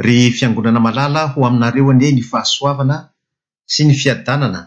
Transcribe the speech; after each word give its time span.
ry 0.00 0.30
fiangonana 0.34 0.80
malala 0.82 1.22
ho 1.34 1.38
aminareo 1.46 1.90
anie 1.90 2.10
ny 2.12 2.22
fahasoavana 2.30 2.96
sy 3.72 3.82
ny 3.86 3.94
fiadanana 3.94 4.60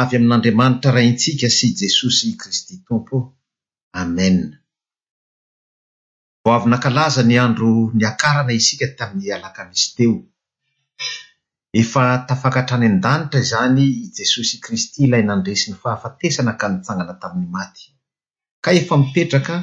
avy 0.00 0.12
amin'andriamanitra 0.18 0.90
raintsika 0.96 1.48
sy 1.56 1.66
jesosy 1.78 2.26
kristy 2.40 2.74
tompo 2.86 3.16
ame 4.00 4.26
vo 6.42 6.48
avina 6.56 6.76
kalaza 6.84 7.22
ny 7.28 7.36
andro 7.38 7.70
niakarana 7.98 8.52
isika 8.60 8.86
tamin'ny 8.98 9.28
alaka 9.36 9.62
misy 9.70 9.88
teo 9.96 10.14
efa 11.80 12.02
tafakatra 12.28 12.74
any 12.78 12.86
an-danitra 12.90 13.38
izany 13.46 13.84
i 14.04 14.06
jesosy 14.18 14.56
kristy 14.64 14.96
ilay 15.06 15.22
nandresiny 15.28 15.74
fahafatesana 15.82 16.52
nka 16.54 16.66
nitsangana 16.72 17.14
tamin'ny 17.22 17.48
maty 17.54 17.84
ka 18.64 18.70
efa 18.80 18.94
mipetraka 19.02 19.54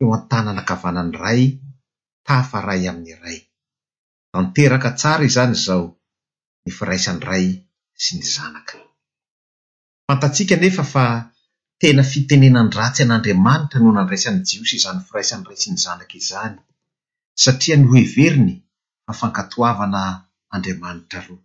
eo 0.00 0.08
an-tana 0.16 0.50
nakavanany 0.56 1.12
ray 1.24 1.42
tahafaray 2.26 2.82
amin'ny 2.92 3.12
iray 3.16 3.40
atrk 4.40 4.84
tsr 4.98 5.20
izn 5.30 5.52
zo 5.66 5.76
nfiraisanray 6.68 7.46
s 8.02 8.04
zanaka 8.34 8.78
mantatsika 10.08 10.54
nefa 10.62 10.84
fa 10.92 11.04
tena 11.80 12.02
fitenenan-dratsy 12.12 13.00
an'andriamanitra 13.04 13.78
nonandraisan'ny 13.82 14.40
jiosy 14.48 14.74
izany 14.78 14.98
ny 15.00 15.06
firaisany 15.08 15.42
ray 15.48 15.56
sy 15.62 15.68
nyzanaka 15.74 16.14
izany 16.22 16.54
satria 17.42 17.76
nyhoe 17.80 18.02
veriny 18.16 18.54
fafankatoavana 19.06 20.02
andriamanitra 20.54 21.20
ro 21.26 21.36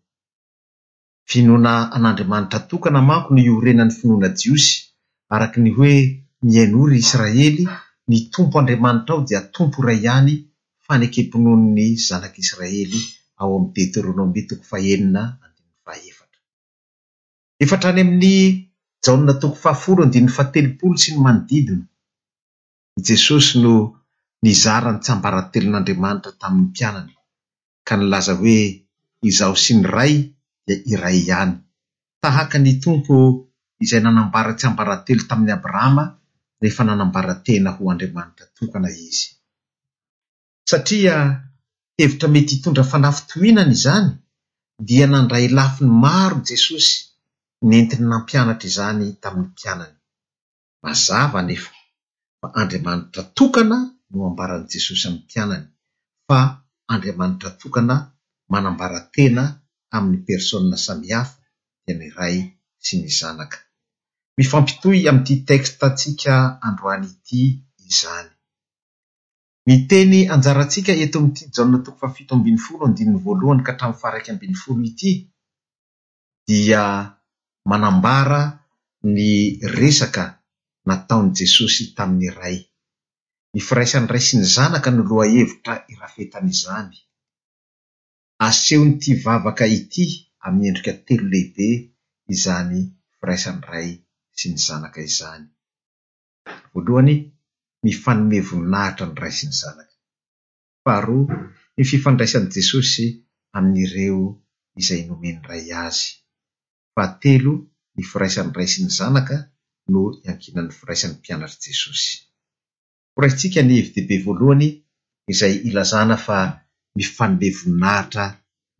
finoana 1.29 1.73
an'andriamanitra 1.95 2.59
tokana 2.69 2.99
manko 3.09 3.29
no 3.33 3.39
io 3.47 3.53
rena 3.65 3.83
ny 3.87 3.93
finoana 3.99 4.29
jiosy 4.41 4.69
araka 5.33 5.57
ny 5.65 5.71
hoe 5.77 5.95
miainory 6.45 6.97
israely 7.05 7.63
ny 8.09 8.17
tompo 8.33 8.55
andriamanitra 8.59 9.11
ao 9.15 9.21
dia 9.29 9.41
tompo 9.55 9.77
iray 9.83 9.99
ihany 10.05 10.35
efatrany 17.63 18.01
ami'ny 18.01 18.37
jaona 19.05 19.33
to3l 19.41 20.01
sy 21.01 21.09
ny 21.13 21.19
manodidina 21.25 21.85
i 22.97 22.99
jesosy 23.07 23.53
no 23.63 23.73
nizarany 24.43 24.97
tsambarantelon'andriamanitra 25.03 26.31
tamin'ny 26.41 26.67
mpianany 26.71 27.13
ka 27.87 27.93
nilaza 27.99 28.33
hoe 28.41 28.59
izaho 29.29 29.55
sy 29.63 29.73
niray 29.79 30.13
dia 30.65 30.75
iray 30.93 31.17
ihany 31.21 31.53
tahaka 32.21 32.55
ny 32.63 32.71
tompo 32.83 33.15
izay 33.83 34.01
nanambara 34.03 34.51
tsyambarantelo 34.59 35.23
tamin'ny 35.29 35.53
abrahama 35.55 36.03
rehefa 36.61 36.81
nanambaran-tena 36.87 37.69
ho 37.77 37.81
andriamanitra 37.91 38.45
tokana 38.57 38.89
izy 39.07 39.27
satria 40.65 41.43
hevitra 41.97 42.29
mety 42.29 42.55
hitondra 42.55 42.83
fanafitohinany 42.83 43.71
izany 43.77 44.07
dia 44.87 45.05
nandray 45.07 45.47
lafiny 45.57 45.91
maro 46.03 46.37
jesosy 46.49 46.91
nyentiny 47.69 48.05
nampianatra 48.11 48.67
izany 48.71 49.05
tamin'ny 49.23 49.49
mpianany 49.53 49.95
mazava 50.83 51.39
nefa 51.47 51.71
fa 52.41 52.47
andriamanitra 52.59 53.21
tokana 53.37 53.77
no 54.11 54.19
ambaran' 54.29 54.65
jesosy 54.73 55.03
amin'ny 55.07 55.23
mpianany 55.25 55.65
fa 56.27 56.39
andriamanitra 56.93 57.49
tokana 57.61 57.95
manambarantena 58.51 59.43
amin'ny 59.95 60.19
persônna 60.29 60.77
samihafa 60.85 61.35
dia 61.83 61.93
nyray 61.99 62.35
sy 62.85 62.93
ny 62.99 63.07
zanaka 63.19 63.57
mifampitoy 64.37 64.97
ami'yty 65.09 65.33
teksta 65.51 65.85
tsika 65.97 66.33
androany 66.67 67.05
ity 67.13 67.41
izany 67.89 68.30
ny 69.67 69.75
teny 69.89 70.15
anjaratsika 70.33 70.91
eto 71.05 71.17
amty 71.23 71.43
jan 71.53 71.71
toko 71.85 71.97
fa 71.99 72.07
fito 72.15 72.33
ambiny 72.35 72.57
folo 72.65 72.83
andininny 72.89 73.21
voalohany 73.25 73.61
ka 73.67 73.73
tramiy 73.79 73.99
faraiky 74.01 74.29
ambiny 74.33 74.55
folo 74.61 74.81
ity 74.91 75.11
dia 76.47 76.83
manambara 77.69 78.41
ny 79.15 79.29
resaka 79.77 80.25
nataony 80.87 81.29
jesosy 81.37 81.81
tamin'ny 81.97 82.25
iray 82.31 82.57
ny 83.53 83.59
firaisan'ny 83.67 84.09
ray 84.11 84.23
sy 84.25 84.35
ny 84.41 84.45
zanaka 84.55 84.89
no 84.93 85.01
loha 85.09 85.25
evitra 85.41 85.75
irafetany 85.93 86.49
izany 86.55 86.97
asehony 88.47 88.93
ty 89.01 89.11
vavaka 89.23 89.65
ity 89.79 90.05
am'y 90.45 90.63
endrik 90.69 90.87
telo 91.05 91.25
lehibe 91.31 91.67
izany 92.33 92.79
firaisany 93.19 93.61
ray 93.71 93.89
sy 94.37 94.45
ny 94.51 94.57
zanaka 94.65 94.99
izany 95.09 95.43
voalohany 96.73 97.15
mifanomevoninahitra 97.85 99.05
ny 99.11 99.15
ray 99.21 99.33
sy 99.37 99.45
ny 99.49 99.55
zanaka 99.61 99.93
faharo 100.83 101.19
ny 101.75 101.83
fifandraisany 101.89 102.47
jesosy 102.55 103.05
amin'ireo 103.57 104.21
izay 104.81 105.01
nomeny 105.09 105.39
ray 105.49 105.63
azy 105.87 106.07
faatelo 106.93 107.53
my 107.95 108.03
firaisan'ny 108.11 108.53
ray 108.57 108.67
sy 108.71 108.79
ny 108.85 108.91
zanaka 108.99 109.35
no 109.91 110.01
ankinan'ny 110.29 110.73
firaisan'ny 110.79 111.15
mpianatr' 111.19 111.61
jesosy 111.65 112.13
koraintsika 113.13 113.61
ny 113.63 113.71
evideibe 113.81 114.15
voalohany 114.25 114.69
izay 115.31 115.53
ilazana 115.67 116.15
fa 116.25 116.39
mifanome 116.97 117.47
voninahitra 117.57 118.25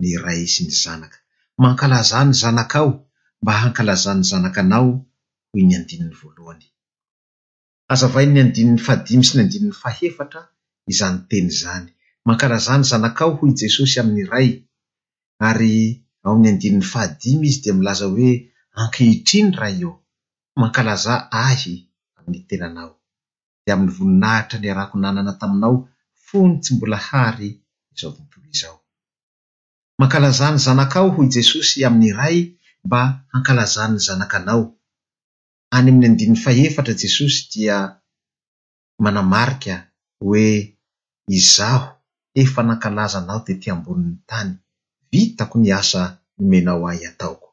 ny 0.02 0.08
ray 0.26 0.42
sy 0.54 0.62
ny 0.68 0.74
zanaka 0.84 1.18
mankalazany 1.62 2.32
zanaka 2.42 2.78
ao 2.82 2.92
mba 3.42 3.52
hankalazany 3.62 4.22
zanaka 4.32 4.60
anao 4.64 4.88
hoyny 5.52 5.74
andinany 5.78 6.16
voalohany 6.22 6.66
azavai 7.94 8.26
ny 8.34 8.40
andinin'ny 8.44 8.80
fahadimy 8.86 9.24
sy 9.28 9.34
ny 9.36 9.42
andininy 9.44 9.74
fahefatra 9.84 10.42
izany 10.92 11.18
teny 11.30 11.50
zany 11.60 11.86
mankalaza 12.28 12.74
ny 12.80 12.86
zanakao 12.92 13.32
ho 13.38 13.42
i 13.50 13.54
jesosy 13.60 13.96
amin'nyiray 14.02 14.48
ary 15.50 15.76
aon'ny 16.26 16.46
andinin'ny 16.52 16.88
fahadimy 16.94 17.44
izy 17.50 17.60
dia 17.64 17.74
milaza 17.80 18.06
hoe 18.16 18.32
ankehitri 18.80 19.40
ny 19.46 19.52
ray 19.62 19.76
eo 19.84 19.94
mankalaza 20.60 21.14
ahy 21.48 21.74
amin'ny 22.18 22.40
tenanao 22.50 22.92
di 23.64 23.70
amin'ny 23.74 23.94
voninahitra 23.98 24.58
ny 24.62 24.68
arako 24.74 24.96
nanana 25.04 25.34
taminao 25.40 25.76
fony 26.28 26.54
tsy 26.62 26.72
mbola 26.76 26.98
hary 27.10 27.50
ozo 27.94 28.08
mankalazahny 30.00 30.58
zanaka 30.66 30.96
ao 31.02 31.10
ho 31.16 31.20
i 31.28 31.30
jesosy 31.36 31.78
amin'nyiray 31.88 32.38
mba 32.86 33.00
hankalazany 33.34 33.96
zanakanao 34.08 34.64
any 35.74 35.88
amin'ny 35.90 36.06
andinny 36.08 36.36
fahefatra 36.44 36.94
jesosy 37.02 37.38
dia 37.54 37.78
manamarik 39.04 39.64
a 39.76 39.78
hoe 40.22 40.48
izaho 41.40 41.84
efa 42.42 42.62
nankalaza 42.68 43.18
anaho 43.22 43.42
di 43.48 43.54
ty 43.62 43.68
ambonin'ny 43.72 44.18
tany 44.30 44.52
vitako 45.12 45.56
ni 45.60 45.70
asa 45.82 46.02
nomenao 46.38 46.84
ahy 46.92 47.04
ataoko 47.12 47.48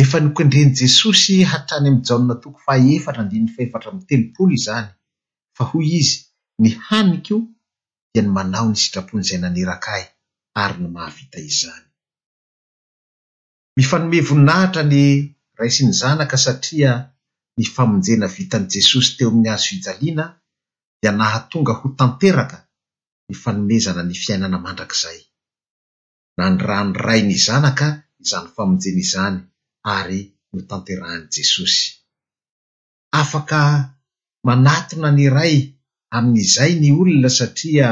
efa 0.00 0.16
niko 0.20 0.40
endrenyi 0.42 0.74
jesosy 0.80 1.34
hatrany 1.50 1.88
mjaona 1.94 2.34
toko 2.42 2.58
faefatrafaeftra 2.66 3.88
my 3.96 4.02
tempolo 4.10 4.50
izany 4.58 4.88
fa 5.56 5.62
hoy 5.70 5.86
izy 6.00 6.14
nyhanik 6.64 7.26
o 7.36 7.38
dia 8.12 8.22
ny 8.24 8.30
manao 8.36 8.66
ny 8.70 8.76
sitrapon' 8.82 9.22
izay 9.24 9.38
naniraka 9.42 9.88
ahy 9.96 10.04
ary 10.62 10.76
no 10.82 10.88
mahavita 10.94 11.38
izany 11.50 11.84
ny 17.58 17.64
famonjena 17.74 18.28
vitan'i 18.36 18.68
jesosy 18.76 19.10
teo 19.16 19.28
amin'ny 19.32 19.48
hazo 19.52 19.66
fijaliana 19.74 20.24
dia 21.00 21.12
nahatonga 21.20 21.72
ho 21.80 21.86
tanteraka 22.00 22.58
ny 23.28 23.34
fanomezana 23.42 24.02
ny 24.04 24.14
fiainana 24.22 24.58
mandrakizay 24.64 25.18
na 26.36 26.44
ny 26.50 26.58
rany 26.68 26.92
ray 27.06 27.20
ny 27.28 27.36
zanaka 27.46 27.88
izany 28.22 28.48
famonjena 28.56 29.00
izany 29.04 29.38
ary 29.96 30.20
notanterahan' 30.54 31.26
jesosy 31.34 31.84
afaka 33.20 33.60
manatona 34.46 35.08
ny 35.18 35.24
ray 35.36 35.56
amin'izay 36.16 36.72
ny 36.80 36.88
olona 37.00 37.30
satria 37.38 37.88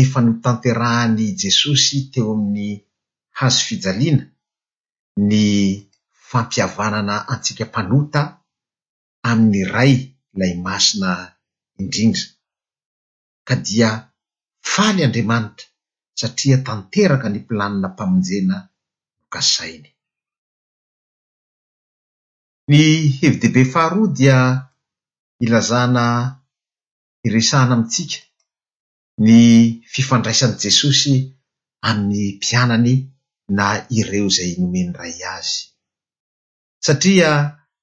efa 0.00 0.18
notanterahan' 0.28 1.14
jesosy 1.42 1.96
teo 2.12 2.30
amin'ny 2.36 2.68
hazo 3.38 3.60
fijaliana 3.68 4.22
ny 5.28 5.42
fampiavanana 6.30 7.14
antsika 7.32 7.64
mpanota 7.70 8.22
amin'ny 9.28 9.62
ray 9.76 9.92
ilay 10.34 10.54
masina 10.66 11.10
indrindra 11.80 12.24
ka 13.48 13.54
dia 13.66 13.90
faly 14.72 15.00
andriamanitra 15.04 15.66
satria 16.20 16.56
tanteraka 16.66 17.26
ny 17.30 17.38
mpilanina 17.42 17.88
mpamonjena 17.92 18.56
no 18.62 18.68
kasainy 19.32 19.88
ny 22.70 22.80
hevidebe 23.18 23.62
faharoa 23.72 24.08
dia 24.18 24.38
ilazana 25.44 26.04
iresahna 27.26 27.72
amitsika 27.76 28.18
ny 29.24 29.30
fifandraisan' 29.92 30.58
jesosy 30.62 31.14
amin'ny 31.88 32.22
mpianany 32.38 32.94
na 33.56 33.66
ireo 33.98 34.28
zay 34.36 34.50
nomeny 34.60 34.90
ray 35.00 35.16
azy 35.36 35.58
satria 36.86 37.30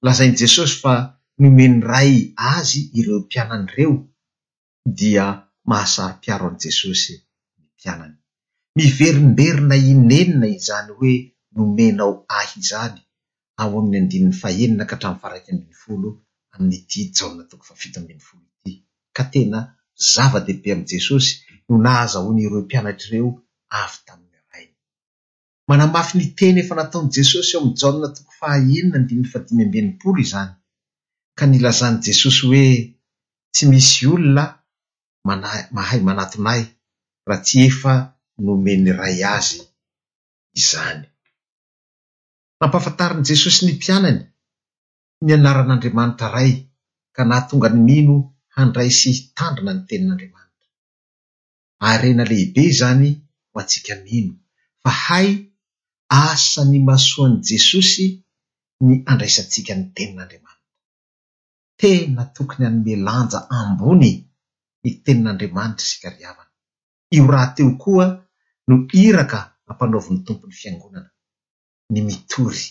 lazain' 0.05 0.37
jesosy 0.41 0.75
fa 0.83 0.93
nomeny 1.39 1.79
ray 1.91 2.11
azy 2.53 2.73
ireo 2.99 3.19
mpianany 3.25 3.67
reo 3.75 3.93
dia 4.99 5.25
mahasary-piaro 5.69 6.45
an' 6.51 6.59
jesosy 6.63 7.13
ny 7.15 7.17
mpianany 7.75 8.15
miverimberina 8.79 9.75
inenina 9.93 10.47
izany 10.57 10.89
hoe 10.99 11.15
nomenao 11.55 12.13
ahy 12.39 12.53
zany 12.69 12.99
a-dehibe 20.31 20.71
amy 20.73 20.85
jesosy 20.93 21.31
no 21.67 21.73
nahazaon'ireo 21.85 22.59
mpianatry 22.65 23.07
reo 23.13 23.27
aytaaamafy 23.81 26.13
ny 26.19 26.25
teny 26.39 26.57
efa 26.61 26.73
nataony 26.79 27.07
jesosy 27.17 27.51
o 27.57 27.59
amy 27.59 27.69
jan 27.79 27.97
toko 28.17 28.31
faenina 28.39 28.97
ndinadiyn 29.03 29.89
izany 30.25 30.53
ka 31.39 31.43
ny 31.49 31.57
lazan' 31.65 31.99
jesosy 32.05 32.39
hoe 32.49 32.69
tsy 33.53 33.63
misy 33.71 34.03
olona 34.13 34.43
mana 35.27 35.47
mahay 35.75 35.99
manatonay 36.07 36.61
raha 37.27 37.43
tsy 37.45 37.57
efa 37.69 37.93
nome 38.45 38.71
ny 38.83 38.89
ray 38.99 39.17
azy 39.35 39.59
izany 40.59 41.05
nampafantarin' 42.59 43.25
jesosy 43.29 43.59
ny 43.63 43.73
mpianany 43.77 44.21
ny 45.25 45.29
anaran'andriamanitra 45.35 46.27
ray 46.35 46.51
ka 47.15 47.21
naha 47.27 47.47
tonga 47.49 47.69
ny 47.73 47.83
mino 47.95 48.15
handraisy 48.55 49.09
hitandrina 49.17 49.71
ny 49.75 49.81
tenin'andriamanitra 49.89 50.63
arena 51.91 52.23
lehibe 52.29 52.63
zany 52.79 53.09
ho 53.49 53.55
antsika 53.61 53.93
mino 54.05 54.33
fa 54.81 54.91
hay 55.05 55.29
asany 56.25 56.77
masoan' 56.87 57.37
jesosy 57.49 58.05
ny 58.85 58.93
andraisantsika 59.11 59.71
ny 59.77 59.83
tenin'andriamantra 59.95 60.54
tena 61.81 62.21
tokony 62.35 62.63
hanymelanja 62.67 63.39
ambony 63.59 64.11
ny 64.81 64.89
tenin'andriamanitra 65.03 65.83
isikariavana 65.87 66.53
io 67.15 67.23
raha 67.33 67.47
teo 67.55 67.71
koa 67.83 68.05
no 68.67 68.75
iraka 69.07 69.37
ampanaoviny 69.69 70.19
tompony 70.27 70.53
fiangonana 70.61 71.09
ny 71.91 71.97
mitory 72.07 72.63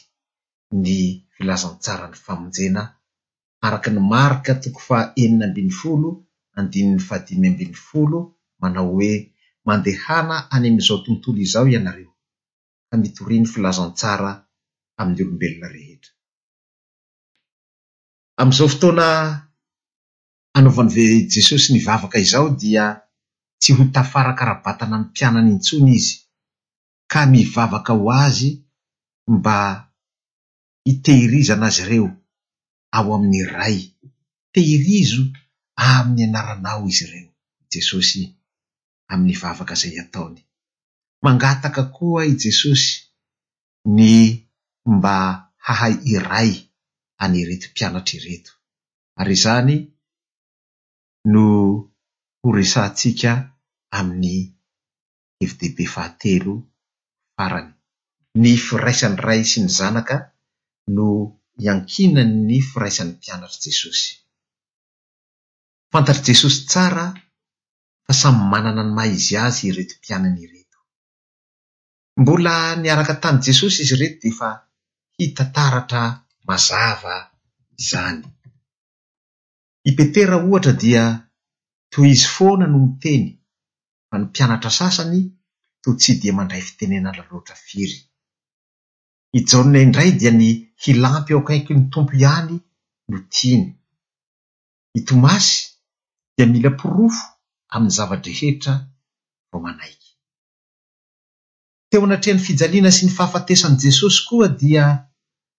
ny 0.82 0.88
filazantsarany 1.34 2.16
famonjena 2.24 2.82
araky 3.66 3.88
ny 3.92 3.98
marika 4.12 4.52
toko 4.62 4.80
fa 4.88 4.98
enina 5.22 5.44
ambiny 5.48 5.72
folo 5.80 6.08
andinin'ny 6.58 7.02
fahadimy 7.06 7.46
ambin'ny 7.52 7.76
folo 7.88 8.18
manao 8.60 8.86
hoe 8.94 9.12
mandehana 9.66 10.36
any 10.54 10.66
ami'izao 10.68 10.98
tontolo 11.04 11.38
izao 11.46 11.66
ianareo 11.72 12.12
fa 12.88 12.94
mitoria 13.02 13.40
ny 13.42 13.48
filazantsara 13.52 14.30
amin'ny 15.00 15.18
olombelona 15.24 15.66
rehetra 15.74 16.12
am'izao 18.42 18.68
fotoana 18.74 19.06
hanaovany 20.54 20.88
ve 20.94 21.04
jesosy 21.32 21.68
mivavaka 21.72 22.16
izao 22.26 22.46
dia 22.60 22.84
tsy 23.60 23.70
ho 23.76 23.82
tafarakarabatana 23.94 24.96
ny 24.98 25.06
mpianany 25.08 25.50
intsony 25.56 25.90
izy 25.98 26.14
ka 27.12 27.20
mivavaka 27.32 27.92
ho 27.98 28.06
azy 28.24 28.50
mba 29.34 29.56
hitehirizana 30.84 31.66
azy 31.68 31.80
ireo 31.84 32.08
ao 32.96 33.08
amin'nyray 33.16 33.76
tehirizo 34.52 35.22
amin'ny 35.90 36.22
anaranao 36.30 36.82
izy 36.90 37.02
ireo 37.06 37.30
jesosy 37.72 38.20
amin'ny 39.10 39.36
vavaka 39.42 39.74
zay 39.80 39.94
ataony 40.02 40.40
mangataka 41.24 41.82
koa 41.96 42.20
i 42.30 42.34
jesosy 42.42 42.90
ny 43.96 44.10
mba 44.94 45.14
hahay 45.66 45.94
iray 46.14 46.50
anyreto 47.16 47.66
m-pianatr' 47.70 48.14
ireto 48.18 48.50
ary 49.20 49.32
izany 49.38 49.74
no 51.32 51.44
horesatsika 52.44 53.32
amin'ny 53.98 54.38
evi 55.44 55.54
dehbe 55.60 55.84
fahatelo 55.94 56.54
farany 57.36 57.70
ny 58.42 58.52
firaisan'ny 58.66 59.18
ray 59.26 59.42
sy 59.50 59.58
ny 59.62 59.70
zanaka 59.78 60.16
no 60.96 61.06
iankinany 61.64 62.34
ny 62.48 62.58
firaisan'ny 62.70 63.12
mpianatr' 63.16 63.60
jesosy 63.64 64.10
fantatr' 65.92 66.22
jesosy 66.28 66.58
tsara 66.70 67.06
fa 68.04 68.12
samy 68.20 68.42
manana 68.52 68.82
ny 68.86 68.92
maizy 68.98 69.34
azy 69.46 69.62
iretom-pianany 69.70 70.38
ireto 70.46 70.78
mbola 72.20 72.54
niaraka 72.82 73.14
tany 73.22 73.38
jesosy 73.46 73.78
izy 73.84 73.94
reto 74.02 74.18
di 74.24 74.30
fa 74.38 74.50
hitantaratra 75.18 76.02
mazava 76.46 77.32
zany 77.90 78.22
i 79.88 79.92
petera 79.98 80.36
ohatra 80.48 80.72
dia 80.84 81.04
toy 81.92 82.08
izy 82.14 82.26
foana 82.36 82.66
no 82.72 82.78
ny 82.84 82.88
teny 83.04 83.24
fa 84.08 84.14
ny 84.18 84.24
mpianatra 84.28 84.70
sasany 84.80 85.20
to 85.82 85.88
tsy 86.00 86.12
dia 86.20 86.32
mandray 86.36 86.62
fitenenay 86.68 87.14
laloatra 87.18 87.56
firy 87.66 87.98
i 89.36 89.40
jaonnayindray 89.48 90.10
dia 90.20 90.32
ny 90.40 90.48
hilampy 90.82 91.32
ao 91.34 91.42
kaiky 91.48 91.72
ny 91.74 91.82
tompo 91.92 92.12
ihany 92.22 92.56
no 93.10 93.16
tiny 93.36 93.64
i 94.98 95.00
tomasy 95.08 95.54
dia 96.34 96.46
mila 96.52 96.70
porofo 96.80 97.24
amin'ny 97.74 97.94
zava-drehetra 97.96 98.74
vo 99.50 99.56
manaiky 99.64 100.10
teo 101.88 102.04
anatrehan'ny 102.06 102.46
fijaliana 102.46 102.90
sy 102.96 103.02
ny 103.04 103.12
fahafatesan' 103.18 103.80
jesosy 103.84 104.18
koa 104.28 104.48
dia 104.62 104.84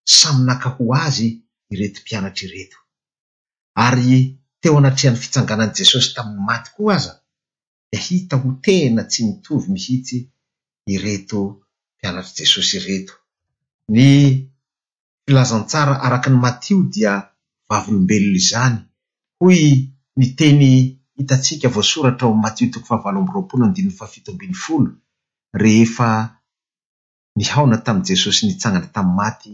samynaka 0.10 0.70
ho 0.76 0.84
azy 1.06 1.28
ireto 1.74 2.00
mpianatry 2.04 2.46
reto 2.56 2.78
ary 3.86 4.12
teo 4.62 4.78
anatrehan'ny 4.80 5.22
fitsanganan' 5.24 5.76
jesosy 5.78 6.10
tami'y 6.16 6.42
maty 6.48 6.70
koa 6.76 6.94
aza 6.98 7.14
de 7.90 7.98
hita 8.06 8.36
ho 8.42 8.48
tena 8.66 9.02
tsy 9.12 9.20
mitovy 9.28 9.68
mihitsy 9.74 10.18
ireto 10.96 11.40
mpianatr' 11.96 12.36
jesosy 12.40 12.78
reto 12.88 13.14
ny 13.96 14.08
filazantsara 15.24 15.94
araky 16.06 16.28
ny 16.32 16.38
matio 16.46 16.78
dia 16.94 17.14
vavilombelona 17.70 18.38
izany 18.44 18.78
hoy 19.40 19.60
ny 20.18 20.26
teny 20.40 20.64
hitatsika 21.18 21.68
voasoratra 21.76 22.26
ao 22.28 22.34
am 22.36 22.42
matio 22.44 22.66
toko 22.74 22.86
fahavorapon 22.90 23.62
fafol 24.00 24.86
rehefa 25.62 26.10
ni 27.36 27.44
haona 27.52 27.78
tami'y 27.86 28.08
jesosy 28.12 28.42
nitsangana 28.48 28.88
tam'y 28.96 29.16
maty 29.22 29.54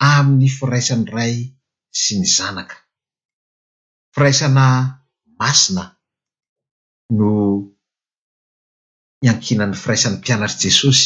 amin'ny 0.00 0.48
firaisany 0.48 1.04
ray 1.14 1.34
sy 2.00 2.16
ny 2.20 2.26
zanaka 2.36 2.76
firaisana 4.14 4.66
masina 5.40 5.84
no 7.18 7.30
iankinan'ny 9.24 9.76
firaisan'ny 9.82 10.18
mpianatry 10.20 10.58
jesosy 10.66 11.04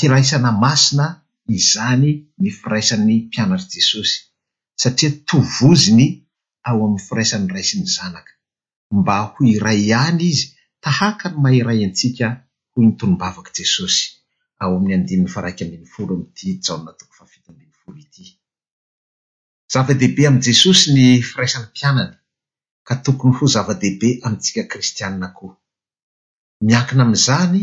firaisana 0.00 0.50
masina 0.64 1.06
izany 1.58 2.10
ny 2.42 2.48
firaisan'ny 2.60 3.12
mpianatry 3.26 3.68
jesosy 3.76 4.16
satria 4.82 5.10
tovoziny 5.28 6.06
ao 6.68 6.78
amn'y 6.86 7.00
firaisan'ny 7.08 7.48
ray 7.54 7.64
sy 7.68 7.74
ny 7.80 7.88
zanaka 7.98 8.32
mba 9.00 9.16
ho 9.30 9.38
iray 9.54 9.78
ihany 9.90 10.22
izy 10.32 10.44
tahaka 10.84 11.24
ny 11.30 11.36
maairay 11.44 11.80
antsika 11.86 12.26
hoy 12.72 12.82
nytolombavaky 12.86 13.50
jesosy 13.60 14.02
ao 14.62 14.70
amin'ny 14.76 14.92
andinyy 14.98 15.30
fa 15.34 15.40
raiky 15.44 15.62
andiny 15.64 15.86
folo 15.94 16.10
amy 16.16 16.26
di 16.36 16.48
jaona 16.66 16.92
toko 16.98 17.12
fafitadi 17.20 17.62
zava-dehibe 19.72 20.22
amy 20.28 20.40
jesosy 20.46 20.82
ny 20.96 21.06
firaisan'ny 21.28 21.66
mpianany 21.70 22.12
ka 22.86 22.94
tokony 23.04 23.34
fo 23.38 23.44
zava-dehibe 23.54 24.08
amintsika 24.26 24.62
kristianna 24.72 25.28
koa 25.38 25.54
miankina 26.66 27.02
amyizany 27.06 27.58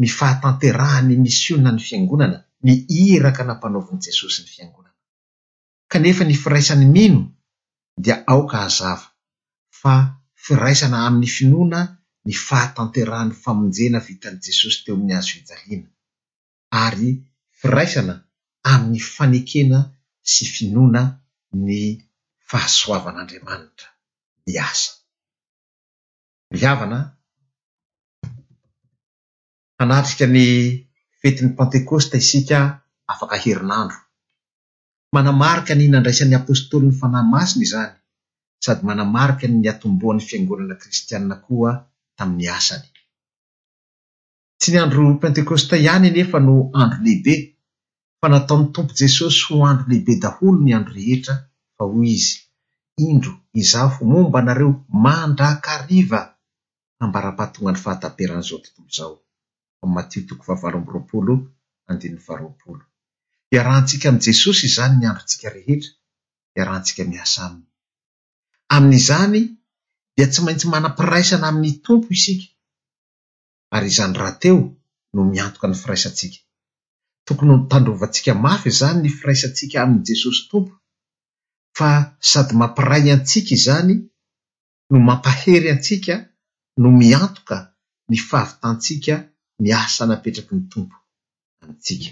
nifahatanterahany 0.00 1.12
misy 1.24 1.48
ona 1.56 1.70
ny 1.74 1.82
fiangonana 1.86 2.38
miiraka 2.64 3.42
nampanovany 3.46 4.00
jesosy 4.06 4.38
ny 4.42 4.48
fiangonana 4.54 4.98
kanefa 5.92 6.22
nyfiraisany 6.26 6.84
mino 6.96 7.20
dia 8.04 8.16
aoka 8.32 8.56
hazava 8.64 9.06
fa 9.80 9.92
firaisana 10.44 10.96
aminy 11.06 11.28
finoana 11.36 11.80
nifahatanterahany 12.26 13.32
famonjena 13.44 13.98
vitany 14.06 14.38
jesosy 14.46 14.78
teo 14.84 14.96
miyazo 15.04 15.32
ijaliana 15.40 15.88
ary 16.84 17.10
firaisana 17.60 18.14
amin'ny 18.72 19.00
fanekena 19.16 19.78
sy 20.32 20.44
finoana 20.54 21.02
ny 21.66 21.78
fahasoavan'andriamanitra 22.50 23.88
my 24.46 24.54
asa 24.68 24.90
mivavana 26.52 26.98
hanatrika 29.80 30.26
ny 30.34 30.40
fetin'ny 31.20 31.52
pentekôsta 31.58 32.14
isika 32.22 32.58
afaka 33.12 33.34
herin'andro 33.44 33.98
manamarika 35.16 35.72
ny 35.78 35.84
nandraisan'ny 35.92 36.34
apôstôly 36.40 36.86
ny 36.88 36.94
fanahy 37.00 37.26
masina 37.34 37.62
izany 37.66 37.96
sady 38.64 38.82
manamarika 38.88 39.44
ny 39.50 39.56
ny 39.62 39.66
atomboan'ny 39.72 40.22
fiangonana 40.28 40.74
kristiaina 40.82 41.36
koa 41.46 41.70
tamin'ny 42.16 42.46
asany 42.58 42.88
tsy 44.58 44.68
ny 44.72 44.78
andro 44.84 45.00
pentekôsta 45.22 45.74
ihany 45.84 46.08
nefa 46.16 46.38
no 46.46 46.54
andro 46.80 47.00
lehibe 47.06 47.34
fa 48.20 48.26
natao 48.30 48.56
ami'ny 48.56 48.72
tompo 48.74 48.80
jesosy 49.00 49.38
ho 49.46 49.54
andro 49.70 49.86
lehibe 49.90 50.14
daholo 50.22 50.58
ny 50.64 50.70
andro 50.78 50.92
rehetra 50.98 51.34
fa 51.76 51.82
hoy 51.92 52.08
izy 52.16 52.34
indro 53.08 53.32
iza 53.60 53.80
ho 53.92 54.00
momba 54.12 54.38
nareo 54.46 54.70
mandrakariva 55.04 56.20
hambara-pahatonga 57.00 57.70
ny 57.72 57.82
fahataperan' 57.84 58.44
izao 58.44 58.58
tontolo 58.64 59.16
izao 62.16 62.76
iarahntsika 63.56 64.06
am 64.12 64.18
jesosy 64.26 64.66
zany 64.76 64.94
nyandrontsika 65.00 65.48
rehetra 65.56 65.90
iarahntsika 66.58 67.00
mihasa 67.10 67.42
niny 67.52 67.64
amin'izany 68.76 69.38
dia 70.14 70.26
tsy 70.30 70.40
maintsy 70.44 70.66
manam-piraisana 70.72 71.46
amin'ny 71.50 71.74
tompo 71.86 72.08
isika 72.16 72.46
ary 73.74 73.88
izany 73.92 74.12
rahateo 74.20 74.56
no 75.12 75.20
miantoka 75.32 75.66
ny 75.68 75.76
firaisantsika 75.82 76.38
tokony 77.28 77.54
tandrovantsika 77.70 78.32
mafy 78.46 78.70
zany 78.80 78.98
ny 79.02 79.08
firaisantsika 79.18 79.76
aminy 79.82 80.02
jesosy 80.08 80.40
tompo 80.50 80.74
fa 81.78 81.90
sady 82.30 82.54
mampirai 82.60 83.10
antsika 83.16 83.50
izany 83.60 83.94
no 84.90 84.96
mampahery 85.08 85.68
antsika 85.74 86.14
no 86.82 86.88
miantoka 87.00 87.56
ny 88.10 88.16
fahavitantsika 88.28 89.14
miasa 89.64 90.02
napetraky 90.10 90.52
ny 90.58 90.62
tompo 90.72 90.96
antsika 91.66 92.10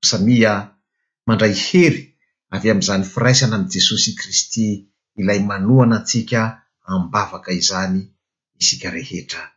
o 0.00 0.04
samia 0.10 0.52
mandray 1.26 1.54
hery 1.66 2.02
avy 2.54 2.66
am'izany 2.72 3.04
firaisana 3.14 3.54
amiy 3.56 3.72
jesosy 3.74 4.10
kristy 4.20 4.66
ilay 5.20 5.40
manoana 5.48 5.94
antsika 6.00 6.40
ambavaka 6.94 7.50
izany 7.60 8.00
isika 8.62 8.88
rehetraa 8.96 9.48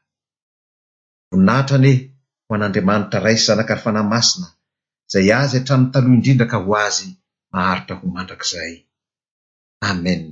ho 2.52 2.56
an'andriamanitra 2.60 3.24
rai 3.26 3.38
sy 3.40 3.46
zanaka 3.50 3.74
ry 3.78 3.84
fanaymasina 3.84 4.48
zay 5.12 5.28
azy 5.40 5.56
atrami'ny 5.60 5.92
taloha 5.92 6.14
indrindra 6.18 6.52
ka 6.52 6.58
ho 6.66 6.72
azy 6.88 7.08
maharitra 7.54 7.96
ho 8.00 8.06
mandrakzay 8.16 8.72
amen 9.90 10.24